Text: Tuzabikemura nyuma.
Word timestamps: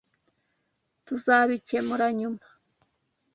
Tuzabikemura 1.05 2.07
nyuma. 2.19 2.45